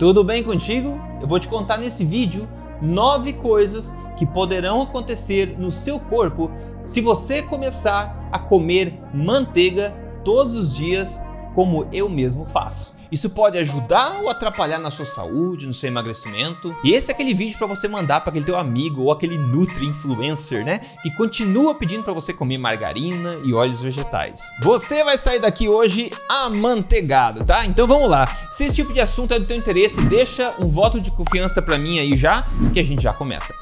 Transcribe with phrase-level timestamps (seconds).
[0.00, 0.98] Tudo bem contigo?
[1.20, 2.48] Eu vou te contar nesse vídeo
[2.80, 6.50] nove coisas que poderão acontecer no seu corpo
[6.82, 9.94] se você começar a comer manteiga
[10.24, 11.20] todos os dias,
[11.54, 12.94] como eu mesmo faço.
[13.10, 16.74] Isso pode ajudar ou atrapalhar na sua saúde, no seu emagrecimento.
[16.84, 19.86] E esse é aquele vídeo para você mandar para aquele teu amigo ou aquele nutri
[19.86, 24.40] influencer, né, que continua pedindo para você comer margarina e óleos vegetais.
[24.62, 27.64] Você vai sair daqui hoje amanteigado, tá?
[27.66, 28.26] Então vamos lá.
[28.50, 31.78] Se esse tipo de assunto é do teu interesse, deixa um voto de confiança para
[31.78, 33.54] mim aí já, que a gente já começa.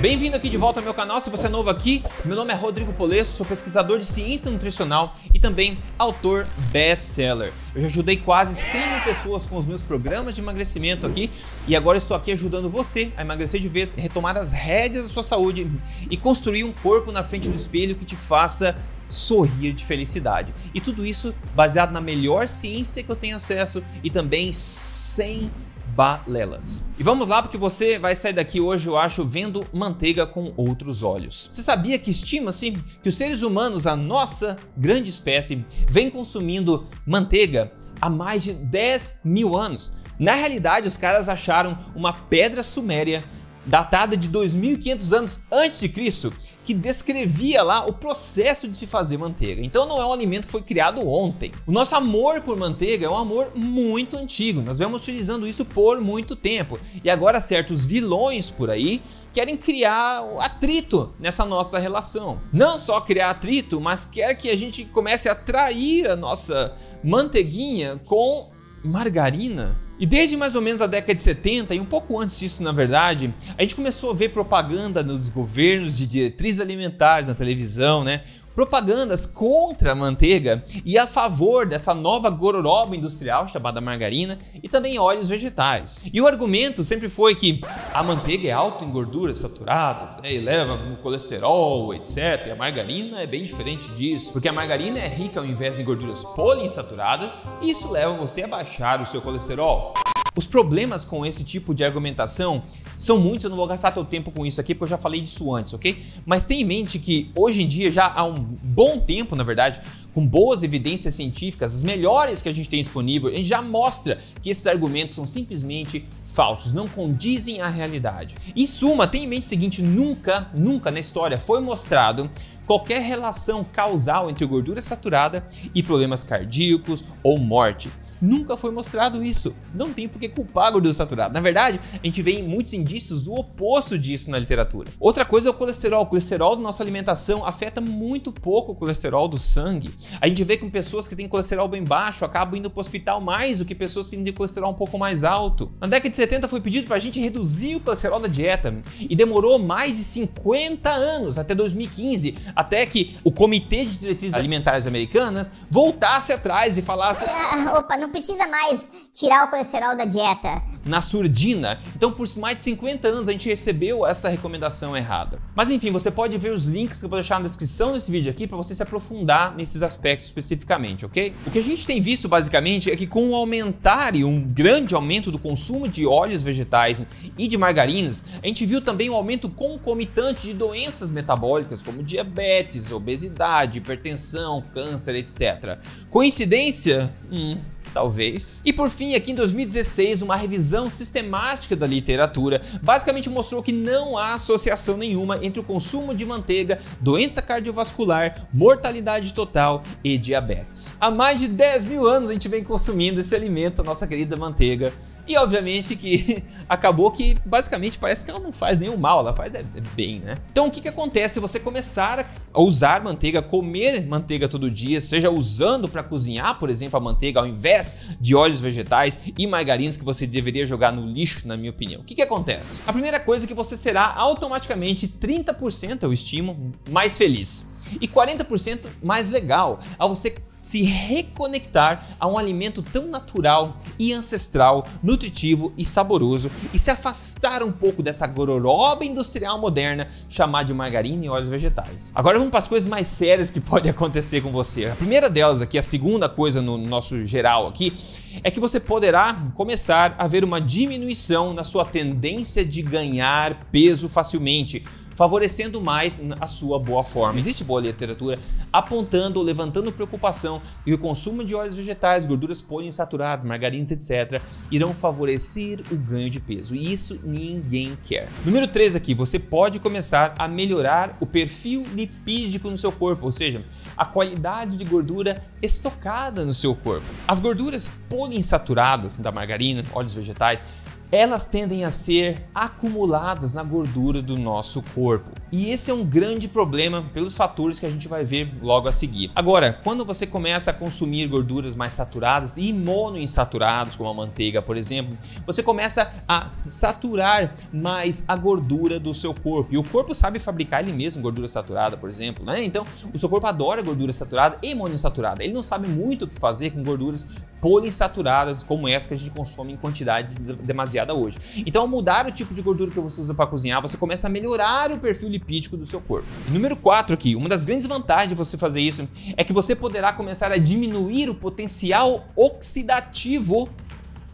[0.00, 1.20] Bem-vindo aqui de volta ao meu canal.
[1.20, 5.16] Se você é novo aqui, meu nome é Rodrigo Polesso, sou pesquisador de ciência nutricional
[5.34, 7.52] e também autor best-seller.
[7.74, 11.28] Eu já ajudei quase 100 mil pessoas com os meus programas de emagrecimento aqui
[11.66, 15.24] e agora estou aqui ajudando você a emagrecer de vez, retomar as rédeas da sua
[15.24, 15.68] saúde
[16.08, 18.76] e construir um corpo na frente do espelho que te faça
[19.08, 20.54] sorrir de felicidade.
[20.72, 25.50] E tudo isso baseado na melhor ciência que eu tenho acesso e também sem
[25.98, 26.84] balelas.
[26.96, 31.02] E vamos lá porque você vai sair daqui hoje, eu acho, vendo manteiga com outros
[31.02, 31.48] olhos.
[31.50, 37.72] Você sabia que estima-se que os seres humanos, a nossa grande espécie, vem consumindo manteiga
[38.00, 39.92] há mais de 10 mil anos?
[40.20, 43.24] Na realidade, os caras acharam uma pedra suméria
[43.68, 46.32] datada de 2500 anos antes de Cristo,
[46.64, 49.62] que descrevia lá o processo de se fazer manteiga.
[49.62, 51.52] Então não é um alimento que foi criado ontem.
[51.66, 54.60] O nosso amor por manteiga é um amor muito antigo.
[54.60, 56.78] Nós vemos utilizando isso por muito tempo.
[57.02, 59.02] E agora certos vilões por aí
[59.32, 62.40] querem criar atrito nessa nossa relação.
[62.52, 68.00] Não só criar atrito, mas quer que a gente comece a trair a nossa manteiguinha
[68.04, 68.50] com
[68.82, 72.62] margarina e desde mais ou menos a década de 70, e um pouco antes disso,
[72.62, 78.04] na verdade, a gente começou a ver propaganda nos governos de diretrizes alimentares na televisão,
[78.04, 78.22] né?
[78.58, 84.98] Propagandas contra a manteiga e a favor dessa nova gororoba industrial chamada margarina e também
[84.98, 86.04] óleos vegetais.
[86.12, 87.60] E o argumento sempre foi que
[87.94, 92.48] a manteiga é alta em gorduras saturadas né, e leva no colesterol, etc.
[92.48, 95.84] E a margarina é bem diferente disso, porque a margarina é rica ao invés de
[95.84, 99.94] gorduras poliinsaturadas e isso leva você a baixar o seu colesterol.
[100.38, 102.62] Os problemas com esse tipo de argumentação
[102.96, 105.20] são muitos, eu não vou gastar teu tempo com isso aqui porque eu já falei
[105.20, 106.00] disso antes, ok?
[106.24, 109.80] Mas tenha em mente que hoje em dia, já há um bom tempo, na verdade,
[110.14, 114.16] com boas evidências científicas, as melhores que a gente tem disponível, a gente já mostra
[114.40, 118.36] que esses argumentos são simplesmente falsos, não condizem à realidade.
[118.54, 122.30] Em suma, tenha em mente o seguinte: nunca, nunca na história foi mostrado
[122.64, 125.44] qualquer relação causal entre gordura saturada
[125.74, 127.90] e problemas cardíacos ou morte.
[128.20, 129.54] Nunca foi mostrado isso.
[129.74, 131.32] Não tem por que culpar a gordura saturada.
[131.32, 134.90] Na verdade, a gente vê muitos indícios do oposto disso na literatura.
[134.98, 136.02] Outra coisa é o colesterol.
[136.02, 139.90] O colesterol da nossa alimentação afeta muito pouco o colesterol do sangue.
[140.20, 143.20] A gente vê que pessoas que têm colesterol bem baixo acabam indo para o hospital
[143.20, 145.72] mais do que pessoas que têm colesterol um pouco mais alto.
[145.80, 149.14] Na década de 70 foi pedido para a gente reduzir o colesterol da dieta e
[149.14, 155.50] demorou mais de 50 anos, até 2015, até que o Comitê de Diretrizes Alimentares Americanas
[155.70, 160.62] voltasse atrás e falasse: ah, opa, não não precisa mais tirar o colesterol da dieta.
[160.86, 161.78] Na surdina.
[161.94, 165.38] Então, por mais de 50 anos, a gente recebeu essa recomendação errada.
[165.54, 168.30] Mas enfim, você pode ver os links que eu vou deixar na descrição desse vídeo
[168.30, 171.34] aqui para você se aprofundar nesses aspectos especificamente, ok?
[171.46, 174.94] O que a gente tem visto basicamente é que com o aumentar e um grande
[174.94, 177.04] aumento do consumo de óleos vegetais
[177.36, 182.90] e de margarinas, a gente viu também um aumento concomitante de doenças metabólicas como diabetes,
[182.90, 185.78] obesidade, hipertensão, câncer, etc.
[186.08, 187.12] Coincidência?
[187.30, 187.58] Hum,
[187.92, 188.60] talvez.
[188.64, 194.16] E por fim, aqui em 2016, uma revisão sistemática da literatura basicamente mostrou que não
[194.16, 200.92] há associação nenhuma entre o consumo de manteiga, doença cardiovascular, mortalidade total e diabetes.
[201.00, 204.36] Há mais de 10 mil anos a gente vem consumindo esse alimento, a nossa querida
[204.36, 204.92] manteiga.
[205.28, 209.54] E obviamente que acabou que basicamente parece que ela não faz nenhum mal, ela faz
[209.54, 209.62] é,
[209.94, 210.36] bem, né?
[210.50, 215.00] Então o que, que acontece se você começar a usar manteiga, comer manteiga todo dia,
[215.00, 219.96] seja usando para cozinhar, por exemplo, a manteiga ao invés de óleos vegetais e margarinas
[219.96, 222.00] que você deveria jogar no lixo, na minha opinião.
[222.00, 222.80] O que, que acontece?
[222.86, 227.66] A primeira coisa é que você será automaticamente 30%, eu estimo, mais feliz
[228.00, 234.86] e 40% mais legal ao você se reconectar a um alimento tão natural e ancestral,
[235.02, 241.24] nutritivo e saboroso e se afastar um pouco dessa gororoba industrial moderna chamada de margarina
[241.24, 242.12] e óleos vegetais.
[242.14, 244.86] Agora vamos para as coisas mais sérias que pode acontecer com você.
[244.86, 247.96] A primeira delas aqui, a segunda coisa no nosso geral aqui,
[248.42, 254.08] é que você poderá começar a ver uma diminuição na sua tendência de ganhar peso
[254.08, 254.84] facilmente
[255.18, 257.36] favorecendo mais a sua boa forma.
[257.40, 258.38] Existe boa literatura
[258.72, 265.82] apontando levantando preocupação que o consumo de óleos vegetais, gorduras poliinsaturadas, margarinas, etc., irão favorecer
[265.90, 266.72] o ganho de peso.
[266.76, 268.28] E isso ninguém quer.
[268.44, 273.32] Número 3 aqui, você pode começar a melhorar o perfil lipídico no seu corpo, ou
[273.32, 273.64] seja,
[273.96, 277.06] a qualidade de gordura estocada no seu corpo.
[277.26, 280.64] As gorduras poliinsaturadas da margarina, óleos vegetais,
[281.10, 285.30] elas tendem a ser acumuladas na gordura do nosso corpo.
[285.50, 288.92] E esse é um grande problema pelos fatores que a gente vai ver logo a
[288.92, 289.30] seguir.
[289.34, 294.76] Agora, quando você começa a consumir gorduras mais saturadas e monoinsaturadas, como a manteiga, por
[294.76, 295.16] exemplo,
[295.46, 299.72] você começa a saturar mais a gordura do seu corpo.
[299.72, 302.62] E o corpo sabe fabricar ele mesmo gordura saturada, por exemplo, né?
[302.62, 305.42] Então, o seu corpo adora gordura saturada e monoinsaturada.
[305.42, 309.30] Ele não sabe muito o que fazer com gorduras poliinsaturadas como essa que a gente
[309.30, 311.38] consome em quantidade demasiado baseada hoje.
[311.66, 314.30] Então, ao mudar o tipo de gordura que você usa para cozinhar, você começa a
[314.30, 316.26] melhorar o perfil lipídico do seu corpo.
[316.46, 319.74] E número 4 aqui, uma das grandes vantagens de você fazer isso é que você
[319.74, 323.68] poderá começar a diminuir o potencial oxidativo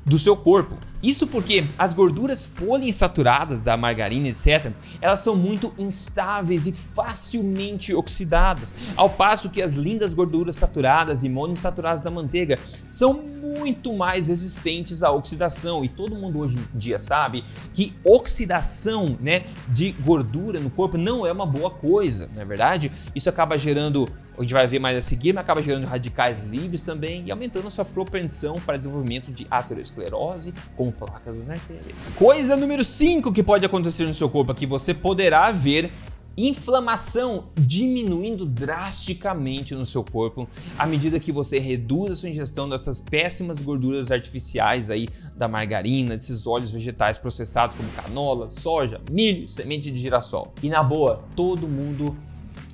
[0.04, 0.76] do seu corpo.
[1.02, 4.72] Isso porque as gorduras poliinsaturadas da margarina, etc.,
[5.02, 11.28] elas são muito instáveis e facilmente oxidadas, ao passo que as lindas gorduras saturadas e
[11.28, 12.58] monoinsaturadas da manteiga
[12.88, 15.84] são muito mais resistentes à oxidação.
[15.84, 21.26] E todo mundo hoje em dia sabe que oxidação né, de gordura no corpo não
[21.26, 22.90] é uma boa coisa, não é verdade?
[23.14, 27.25] Isso acaba gerando a gente vai ver mais a seguir, acaba gerando radicais livres também
[27.26, 32.10] e aumentando a sua propensão para desenvolvimento de aterosclerose com placas das artérias.
[32.16, 35.92] Coisa número 5 que pode acontecer no seu corpo é que você poderá ver
[36.36, 43.00] inflamação diminuindo drasticamente no seu corpo à medida que você reduz a sua ingestão dessas
[43.00, 49.90] péssimas gorduras artificiais aí da margarina, desses óleos vegetais processados como canola, soja, milho, semente
[49.90, 50.52] de girassol.
[50.62, 52.16] E na boa, todo mundo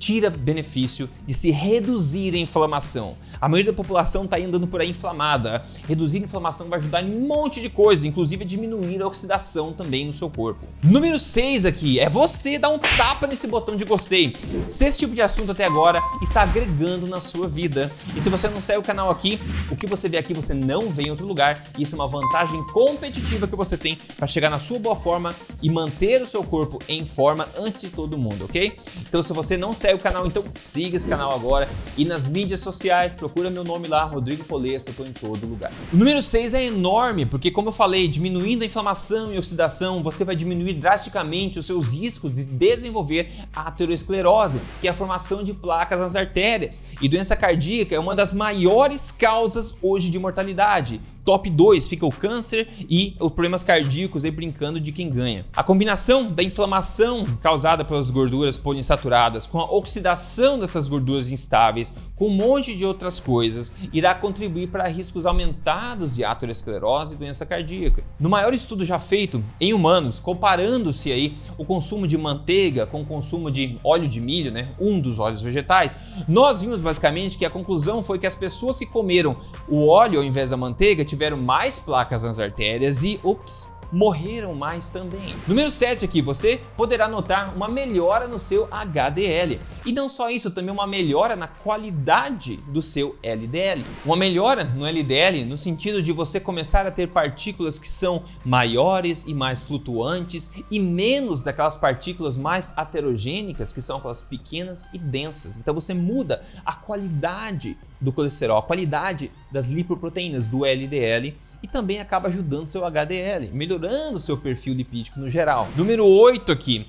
[0.01, 3.15] tira benefício de se reduzir a inflamação.
[3.41, 5.63] A maioria da população está andando por aí inflamada.
[5.87, 10.05] Reduzir a inflamação vai ajudar em um monte de coisa, inclusive diminuir a oxidação também
[10.05, 10.67] no seu corpo.
[10.83, 14.35] Número 6 aqui é você dar um tapa nesse botão de gostei.
[14.67, 17.91] Se esse tipo de assunto até agora está agregando na sua vida.
[18.15, 19.39] E se você não segue o canal aqui,
[19.71, 21.63] o que você vê aqui você não vê em outro lugar.
[21.79, 25.35] E isso é uma vantagem competitiva que você tem para chegar na sua boa forma
[25.63, 28.77] e manter o seu corpo em forma antes de todo mundo, ok?
[28.99, 31.67] Então se você não segue o canal, então siga esse canal agora.
[31.97, 35.71] E nas mídias sociais, procura meu nome lá, Rodrigo Polesso, eu tô em todo lugar.
[35.93, 40.25] O número 6 é enorme, porque como eu falei, diminuindo a inflamação e oxidação, você
[40.25, 46.01] vai diminuir drasticamente os seus riscos de desenvolver aterosclerose, que é a formação de placas
[46.01, 46.83] nas artérias.
[47.01, 50.99] E doença cardíaca é uma das maiores causas hoje de mortalidade.
[51.23, 55.45] Top 2 fica o câncer e os problemas cardíacos aí brincando de quem ganha.
[55.55, 62.27] A combinação da inflamação causada pelas gorduras poliinsaturadas com a oxidação dessas gorduras instáveis, com
[62.27, 68.03] um monte de outras coisas, irá contribuir para riscos aumentados de aterosclerose e doença cardíaca.
[68.19, 73.05] No maior estudo já feito em humanos, comparando-se aí o consumo de manteiga com o
[73.05, 75.95] consumo de óleo de milho, né, um dos óleos vegetais,
[76.27, 79.35] nós vimos basicamente que a conclusão foi que as pessoas que comeram
[79.67, 84.89] o óleo ao invés da manteiga tiveram mais placas nas artérias e, ups, morreram mais
[84.89, 85.35] também.
[85.47, 89.59] Número 7 aqui, você poderá notar uma melhora no seu HDL.
[89.85, 93.83] E não só isso, também uma melhora na qualidade do seu LDL.
[94.05, 99.25] Uma melhora no LDL no sentido de você começar a ter partículas que são maiores
[99.27, 105.57] e mais flutuantes e menos daquelas partículas mais heterogênicas, que são aquelas pequenas e densas.
[105.57, 111.99] Então você muda a qualidade do colesterol, a qualidade das lipoproteínas do LDL e também
[111.99, 115.67] acaba ajudando seu HDL, melhorando seu perfil lipídico no geral.
[115.75, 116.87] Número 8 aqui,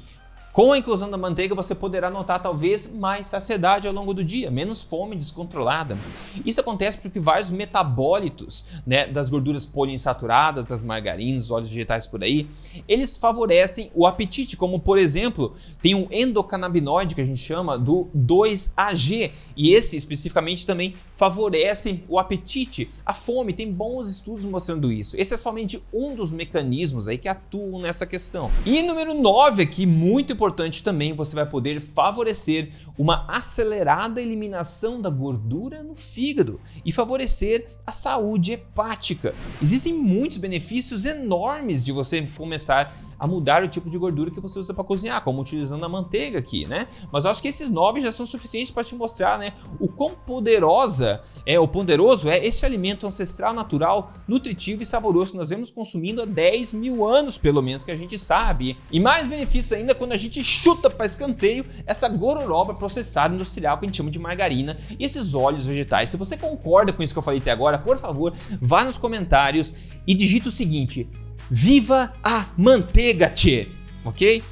[0.52, 4.50] com a inclusão da manteiga, você poderá notar talvez mais saciedade ao longo do dia,
[4.50, 5.96] menos fome descontrolada.
[6.44, 12.46] Isso acontece porque vários metabólitos né, das gorduras poliinsaturadas, das margarinas, óleos vegetais por aí,
[12.86, 18.10] eles favorecem o apetite, como por exemplo, tem um endocannabinoide que a gente chama do
[18.14, 23.52] 2AG, e esse especificamente também favorece o apetite, a fome.
[23.52, 25.16] Tem bons estudos mostrando isso.
[25.18, 28.50] Esse é somente um dos mecanismos aí que atuam nessa questão.
[28.66, 35.00] E número 9 aqui, muito importante importante também, você vai poder favorecer uma acelerada eliminação
[35.00, 39.36] da gordura no fígado e favorecer a saúde hepática.
[39.62, 44.58] Existem muitos benefícios enormes de você começar a mudar o tipo de gordura que você
[44.58, 46.88] usa para cozinhar, como utilizando a manteiga aqui, né?
[47.12, 50.10] Mas eu acho que esses nove já são suficientes para te mostrar, né, o quão
[50.10, 55.70] poderosa é, o poderoso é este alimento ancestral, natural, nutritivo e saboroso que nós vemos
[55.70, 58.76] consumindo há 10 mil anos, pelo menos que a gente sabe.
[58.90, 63.84] E mais benefícios ainda quando a gente chuta para escanteio essa gororoba processada industrial que
[63.84, 66.10] a gente chama de margarina e esses óleos vegetais.
[66.10, 69.72] Se você concorda com isso que eu falei até agora, por favor, vá nos comentários
[70.08, 71.08] e digita o seguinte:
[71.54, 73.68] Viva a manteiga, tchê!
[74.06, 74.42] Ok?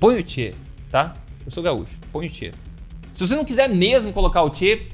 [0.00, 0.54] Põe o tchê,
[0.90, 1.12] tá?
[1.44, 2.50] Eu sou gaúcho, põe o tchê.
[3.12, 4.86] Se você não quiser mesmo colocar o tchê,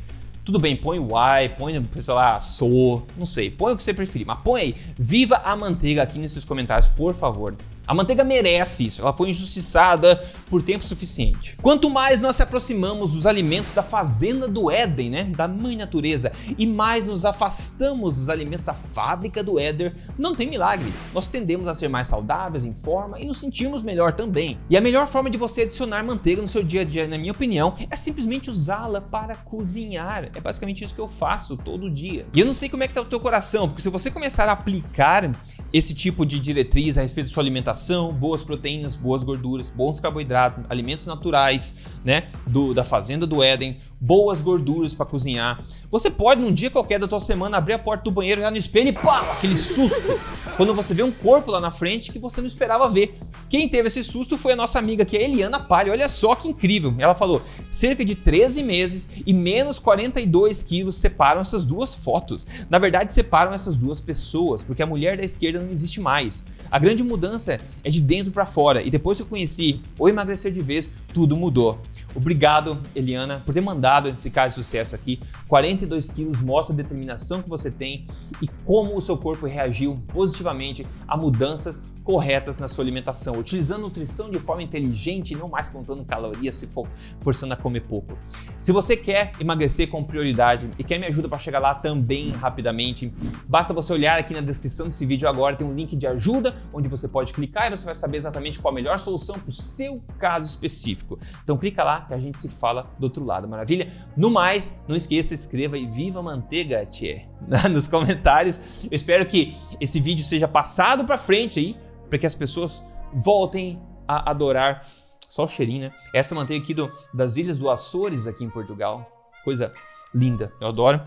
[0.44, 3.94] tudo bem, põe o Y, põe, sei lá, sou, não sei, põe o que você
[3.94, 7.54] preferir, mas põe aí, viva a manteiga aqui nesses comentários, por favor.
[7.87, 10.16] A manteiga merece isso, ela foi injustiçada
[10.50, 11.57] por tempo suficiente.
[11.62, 16.33] Quanto mais nós se aproximamos dos alimentos da fazenda do Éden, né, da mãe natureza,
[16.59, 20.93] e mais nos afastamos dos alimentos da fábrica do Éder, não tem milagre.
[21.14, 24.57] Nós tendemos a ser mais saudáveis, em forma e nos sentirmos melhor também.
[24.69, 27.33] E a melhor forma de você adicionar manteiga no seu dia a dia, na minha
[27.33, 30.31] opinião, é simplesmente usá-la para cozinhar.
[30.35, 32.26] É basicamente isso que eu faço todo dia.
[32.33, 34.49] E eu não sei como é que tá o teu coração, porque se você começar
[34.49, 35.31] a aplicar
[35.73, 37.75] esse tipo de diretriz a respeito da sua alimentação,
[38.12, 44.40] boas proteínas, boas gorduras, bons carboidratos, alimentos naturais, né, do, da fazenda do Éden, boas
[44.40, 45.64] gorduras para cozinhar.
[45.90, 48.56] Você pode num dia qualquer da tua semana abrir a porta do banheiro, olhar no
[48.56, 50.18] espelho e pá, aquele susto.
[50.56, 53.18] Quando você vê um corpo lá na frente que você não esperava ver.
[53.50, 55.92] Quem teve esse susto foi a nossa amiga que é a Eliana Palha.
[55.92, 56.94] Olha só que incrível.
[56.98, 62.46] Ela falou: cerca de 13 meses e menos 42 quilos separam essas duas fotos.
[62.70, 66.46] Na verdade, separam essas duas pessoas, porque a mulher da esquerda não existe mais.
[66.70, 68.82] A grande mudança é de dentro para fora.
[68.82, 71.78] E depois que eu conheci o emagrecer de vez, tudo mudou.
[72.16, 75.20] Obrigado, Eliana, por ter mandado esse caso de sucesso aqui.
[75.49, 78.06] 42 quilos mostra a determinação que você tem
[78.40, 84.30] e como o seu corpo reagiu positivamente a mudanças corretas na sua alimentação, utilizando nutrição
[84.30, 86.88] de forma inteligente e não mais contando calorias se for
[87.20, 88.16] forçando a comer pouco.
[88.60, 93.08] Se você quer emagrecer com prioridade e quer me ajuda para chegar lá também rapidamente,
[93.48, 96.88] basta você olhar aqui na descrição desse vídeo agora, tem um link de ajuda onde
[96.88, 100.00] você pode clicar e você vai saber exatamente qual a melhor solução para o seu
[100.16, 101.18] caso específico.
[101.42, 103.92] Então clica lá que a gente se fala do outro lado, maravilha?
[104.16, 107.22] No mais, não esqueça, escreva e viva manteiga, tchê,
[107.68, 108.60] nos comentários.
[108.84, 111.76] Eu espero que esse vídeo seja passado para frente aí,
[112.08, 112.82] para que as pessoas
[113.12, 114.86] voltem a adorar.
[115.28, 115.92] Só o cheirinho, né?
[116.14, 119.10] Essa manteiga aqui do, das Ilhas do Açores, aqui em Portugal.
[119.44, 119.72] Coisa
[120.14, 121.00] linda, eu adoro.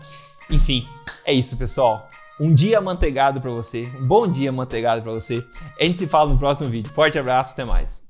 [0.50, 0.86] Enfim,
[1.24, 2.08] é isso, pessoal.
[2.38, 3.90] Um dia manteigado para você.
[3.98, 5.44] Um bom dia manteigado para você.
[5.78, 6.92] A gente se fala no próximo vídeo.
[6.92, 8.09] Forte abraço, até mais.